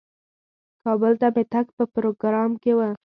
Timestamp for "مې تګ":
1.33-1.65